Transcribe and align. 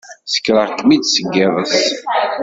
Ssekreɣ-kem-id 0.25 1.03
seg 1.09 1.25
yiḍes? 1.37 1.77